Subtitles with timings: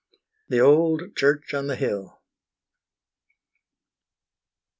[0.47, 2.19] THE OLD CHURCH ON THE HILL.